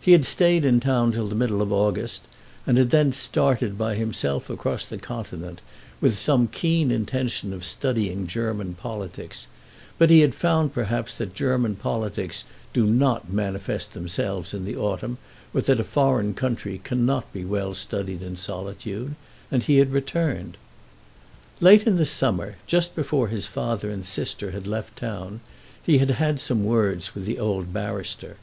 [0.00, 2.22] He had stayed in town till the middle of August,
[2.66, 5.60] and had then started by himself across the continent
[6.00, 9.48] with some keen intention of studying German politics;
[9.98, 15.18] but he had found perhaps that German politics do not manifest themselves in the autumn,
[15.52, 19.14] or that a foreign country cannot be well studied in solitude,
[19.50, 20.56] and he had returned.
[21.60, 25.40] Late in the summer, just before his father and sister had left town,
[25.82, 28.38] he had had some words with the old barrister.